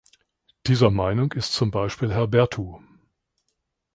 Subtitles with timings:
[0.65, 2.81] Dieser Meinung ist zum Beispiel Herr Berthu.